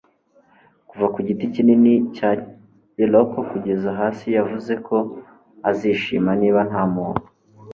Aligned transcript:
kuva 0.89 1.05
ku 1.13 1.19
giti 1.27 1.45
kinini 1.53 1.93
cya 2.15 2.29
iroko 3.03 3.37
kugeza 3.49 3.89
hasi 3.99 4.25
yavuze 4.37 4.73
ko 4.87 4.95
azishima 5.69 6.31
niba 6.41 6.61
ntamuntu 6.69 7.25